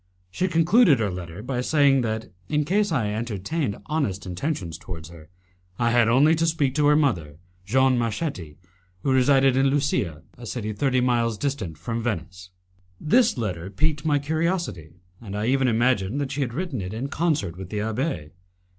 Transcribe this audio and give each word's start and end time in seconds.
She 0.31 0.47
concluded 0.47 0.97
her 0.97 1.11
letter 1.11 1.43
by 1.43 1.61
saying 1.61 2.01
that, 2.01 2.31
in 2.49 2.65
case 2.65 2.91
I 2.91 3.11
entertained 3.13 3.77
honest 3.85 4.25
intentions 4.25 4.79
towards 4.79 5.09
her, 5.09 5.29
I 5.77 5.91
had 5.91 6.07
only 6.07 6.33
to 6.37 6.47
speak 6.47 6.73
to 6.73 6.87
her 6.87 6.95
mother, 6.95 7.37
Jeanne 7.65 7.99
Marchetti, 7.99 8.57
who 9.03 9.11
resided 9.13 9.55
in 9.55 9.67
Lusia, 9.69 10.23
a 10.39 10.47
city 10.47 10.73
thirty 10.73 11.01
miles 11.01 11.37
distant 11.37 11.77
from 11.77 12.01
Venice. 12.01 12.49
This 12.99 13.37
letter 13.37 13.69
piqued 13.69 14.03
my 14.03 14.17
curiosity, 14.17 14.95
and 15.21 15.37
I 15.37 15.45
even 15.45 15.67
imagined 15.67 16.19
that 16.19 16.31
she 16.31 16.41
had 16.41 16.55
written 16.55 16.81
it 16.81 16.95
in 16.95 17.07
concert 17.07 17.55
with 17.55 17.69
the 17.69 17.77
abbé. 17.77 18.31